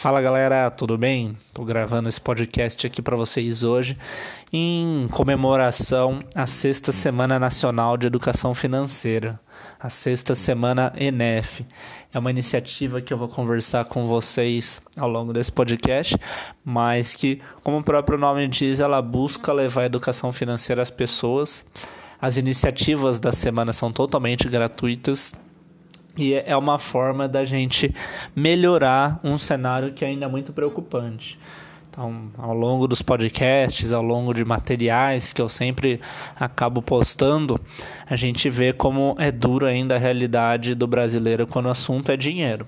[0.00, 1.36] Fala galera, tudo bem?
[1.52, 3.98] Tô gravando esse podcast aqui para vocês hoje
[4.50, 9.38] em comemoração à Sexta Semana Nacional de Educação Financeira,
[9.78, 11.66] a Sexta Semana ENEF.
[12.14, 16.16] É uma iniciativa que eu vou conversar com vocês ao longo desse podcast,
[16.64, 21.62] mas que, como o próprio nome diz, ela busca levar a educação financeira às pessoas.
[22.18, 25.34] As iniciativas da semana são totalmente gratuitas
[26.18, 27.94] e é uma forma da gente
[28.34, 31.38] melhorar um cenário que ainda é muito preocupante.
[31.90, 36.00] Então, ao longo dos podcasts, ao longo de materiais que eu sempre
[36.38, 37.60] acabo postando,
[38.08, 42.16] a gente vê como é duro ainda a realidade do brasileiro quando o assunto é
[42.16, 42.66] dinheiro.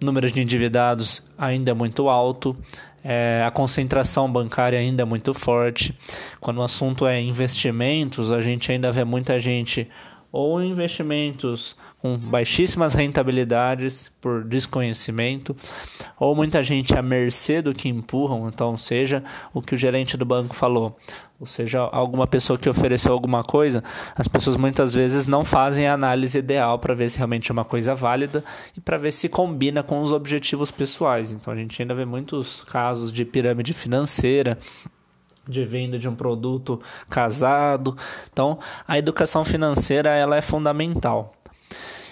[0.00, 2.56] O número de endividados ainda é muito alto,
[3.04, 5.94] é, a concentração bancária ainda é muito forte.
[6.40, 9.88] Quando o assunto é investimentos, a gente ainda vê muita gente
[10.32, 15.54] ou investimentos com baixíssimas rentabilidades por desconhecimento,
[16.18, 20.24] ou muita gente à mercê do que empurram, então seja o que o gerente do
[20.24, 20.96] banco falou,
[21.38, 23.84] ou seja, alguma pessoa que ofereceu alguma coisa,
[24.16, 27.64] as pessoas muitas vezes não fazem a análise ideal para ver se realmente é uma
[27.64, 28.42] coisa válida
[28.76, 31.32] e para ver se combina com os objetivos pessoais.
[31.32, 34.56] Então a gente ainda vê muitos casos de pirâmide financeira,
[35.48, 37.96] de venda de um produto casado.
[38.32, 41.34] Então, a educação financeira ela é fundamental.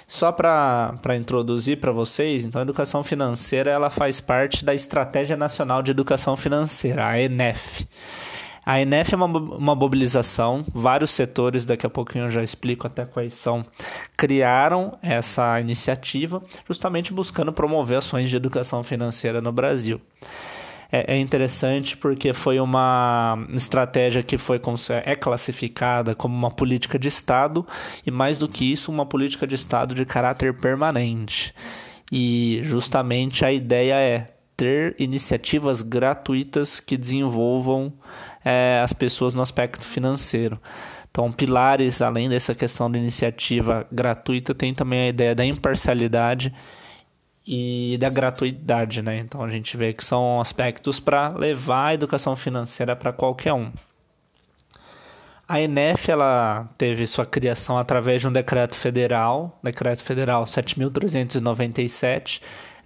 [0.07, 5.83] Só para introduzir para vocês, então a educação financeira ela faz parte da Estratégia Nacional
[5.83, 7.87] de Educação Financeira, a ENEF.
[8.67, 13.05] A ENEF é uma, uma mobilização, vários setores, daqui a pouquinho eu já explico até
[13.05, 13.63] quais são,
[14.17, 20.01] criaram essa iniciativa justamente buscando promover ações de educação financeira no Brasil
[20.93, 24.61] é, é interessante porque foi uma estratégia que foi
[25.05, 27.67] é classificada como uma política de Estado
[28.07, 31.55] e mais do que isso, uma política de Estado de caráter permanente.
[32.11, 37.93] E justamente a ideia é ter iniciativas gratuitas que desenvolvam
[38.45, 40.61] é, as pessoas no aspecto financeiro.
[41.11, 46.53] Então, pilares, além dessa questão da iniciativa gratuita, tem também a ideia da imparcialidade
[47.53, 49.19] e da gratuidade, né?
[49.19, 53.73] Então a gente vê que são aspectos para levar a educação financeira para qualquer um.
[55.49, 62.41] A ENEF ela teve sua criação através de um decreto federal, decreto federal 7397,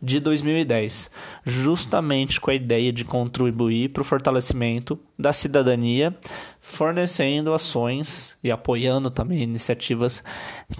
[0.04, 1.10] de 2010,
[1.44, 6.14] justamente com a ideia de contribuir para o fortalecimento da cidadania,
[6.60, 10.22] fornecendo ações e apoiando também iniciativas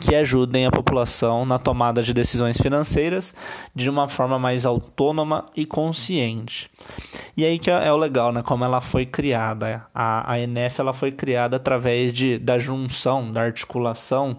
[0.01, 3.35] que ajudem a população na tomada de decisões financeiras
[3.75, 6.71] de uma forma mais autônoma e consciente.
[7.37, 8.43] E aí que é o legal, né?
[8.43, 9.87] Como ela foi criada.
[9.95, 14.39] A, a ENEF ela foi criada através de, da junção, da articulação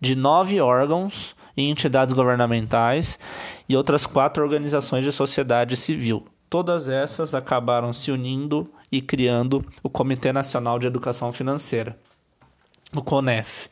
[0.00, 3.18] de nove órgãos e entidades governamentais
[3.68, 6.24] e outras quatro organizações de sociedade civil.
[6.48, 11.96] Todas essas acabaram se unindo e criando o Comitê Nacional de Educação Financeira,
[12.94, 13.68] o CONEF.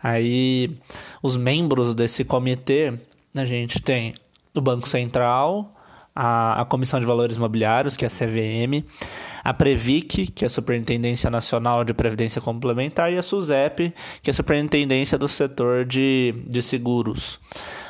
[0.00, 0.76] Aí,
[1.22, 2.94] os membros desse comitê,
[3.34, 4.14] a gente tem
[4.54, 5.74] o Banco Central,
[6.14, 8.84] a, a Comissão de Valores Imobiliários, que é a CVM,
[9.42, 13.92] a Previc, que é a Superintendência Nacional de Previdência Complementar, e a SUSEP,
[14.22, 17.40] que é a Superintendência do Setor de, de Seguros.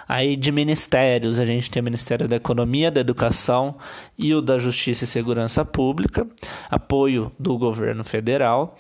[0.09, 3.77] Aí de ministérios, a gente tem o Ministério da Economia, da Educação
[4.19, 6.27] e o da Justiça e Segurança Pública,
[6.71, 8.77] apoio do governo federal.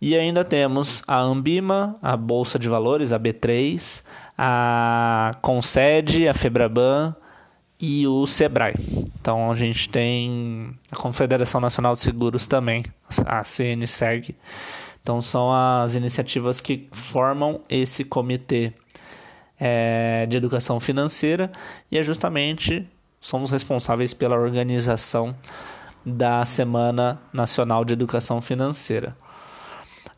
[0.00, 4.04] E ainda temos a Ambima, a Bolsa de Valores, a B3,
[4.36, 7.16] a Concede, a Febraban,
[7.80, 8.74] e o Sebrae.
[9.20, 12.84] Então a gente tem a Confederação Nacional de Seguros também,
[13.26, 14.34] a CNSEG.
[15.02, 18.72] Então são as iniciativas que formam esse comitê
[19.58, 21.50] é, de educação financeira
[21.90, 22.86] e é justamente
[23.20, 25.36] somos responsáveis pela organização
[26.04, 29.16] da Semana Nacional de Educação Financeira.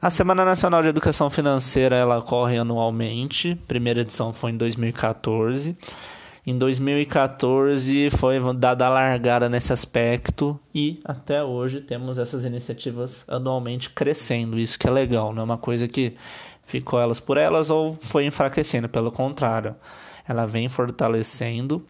[0.00, 3.56] A Semana Nacional de Educação Financeira ela ocorre anualmente.
[3.66, 5.76] Primeira edição foi em 2014
[6.48, 13.90] em 2014 foi dada a largada nesse aspecto e até hoje temos essas iniciativas anualmente
[13.90, 14.58] crescendo.
[14.58, 16.14] Isso que é legal, não é uma coisa que
[16.64, 19.76] ficou elas por elas ou foi enfraquecendo, pelo contrário,
[20.26, 21.84] ela vem fortalecendo.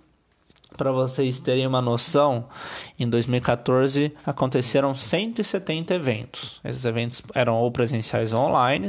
[0.77, 2.47] Para vocês terem uma noção,
[2.99, 6.61] em 2014 aconteceram 170 eventos.
[6.65, 8.89] Esses eventos eram ou presenciais ou online.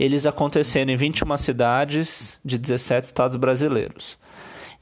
[0.00, 4.16] Eles aconteceram em 21 cidades de 17 estados brasileiros.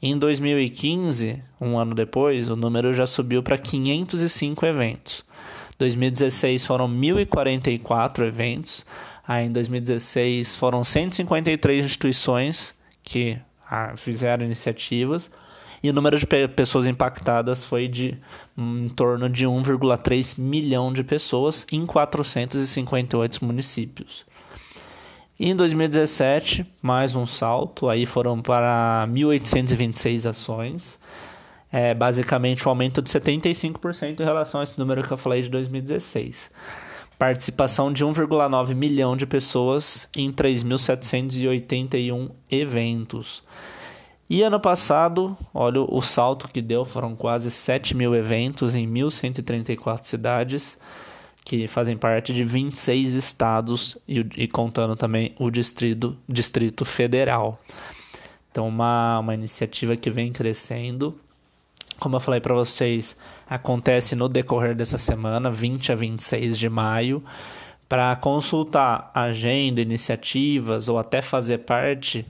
[0.00, 5.24] Em 2015, um ano depois, o número já subiu para 505 eventos.
[5.78, 8.84] 2016 foram 1.044 eventos.
[9.26, 13.38] Aí em 2016 foram 153 instituições que
[13.70, 15.30] ah, fizeram iniciativas.
[15.82, 18.18] E o número de pessoas impactadas foi de
[18.56, 24.24] em torno de 1,3 milhão de pessoas em 458 municípios.
[25.38, 30.98] Em 2017, mais um salto, aí foram para 1.826 ações,
[31.70, 35.50] é basicamente um aumento de 75% em relação a esse número que eu falei de
[35.50, 36.50] 2016.
[37.18, 43.44] Participação de 1,9 milhão de pessoas em 3.781 eventos.
[44.30, 50.02] E ano passado, olha o salto que deu, foram quase 7 mil eventos em 1.134
[50.02, 50.78] cidades,
[51.46, 57.62] que fazem parte de 26 estados e, e contando também o distrito, distrito Federal.
[58.50, 61.16] Então, uma, uma iniciativa que vem crescendo.
[62.00, 63.16] Como eu falei para vocês,
[63.48, 67.22] acontece no decorrer dessa semana, 20 a 26 de maio.
[67.88, 72.26] Para consultar agenda, iniciativas ou até fazer parte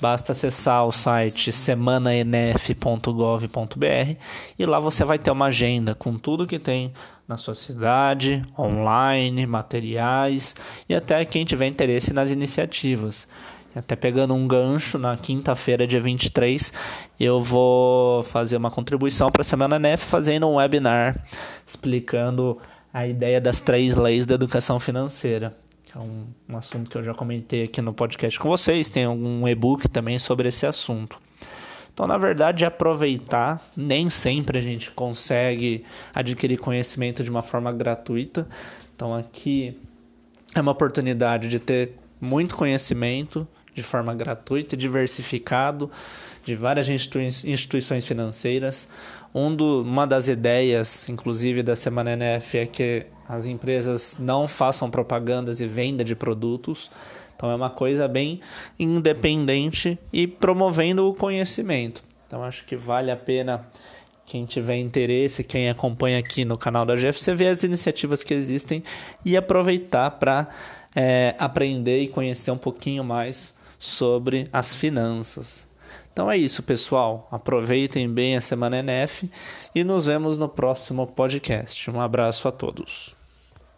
[0.00, 4.16] Basta acessar o site semanaenf.gov.br
[4.58, 6.92] e lá você vai ter uma agenda com tudo que tem
[7.26, 10.54] na sua cidade, online, materiais
[10.88, 13.26] e até quem tiver interesse nas iniciativas.
[13.74, 16.72] Até pegando um gancho, na quinta-feira, dia 23,
[17.20, 21.22] eu vou fazer uma contribuição para a Semana NEF fazendo um webinar
[21.66, 22.58] explicando
[22.92, 25.52] a ideia das três leis da educação financeira
[25.96, 28.90] é um, um assunto que eu já comentei aqui no podcast com vocês.
[28.90, 31.18] Tem algum e-book também sobre esse assunto.
[31.92, 35.82] Então, na verdade, aproveitar, nem sempre a gente consegue
[36.14, 38.46] adquirir conhecimento de uma forma gratuita.
[38.94, 39.80] Então, aqui
[40.54, 45.90] é uma oportunidade de ter muito conhecimento de forma gratuita e diversificado
[46.44, 48.90] de várias instituições financeiras.
[49.38, 54.90] Um do, uma das ideias, inclusive, da Semana NF é que as empresas não façam
[54.90, 56.90] propagandas e venda de produtos.
[57.36, 58.40] Então é uma coisa bem
[58.78, 62.02] independente e promovendo o conhecimento.
[62.26, 63.68] Então acho que vale a pena
[64.24, 68.82] quem tiver interesse, quem acompanha aqui no canal da GFC, ver as iniciativas que existem
[69.22, 70.48] e aproveitar para
[70.94, 75.68] é, aprender e conhecer um pouquinho mais sobre as finanças.
[76.16, 77.28] Então é isso, pessoal.
[77.30, 79.30] Aproveitem bem a Semana NF
[79.74, 81.90] e nos vemos no próximo podcast.
[81.90, 83.14] Um abraço a todos.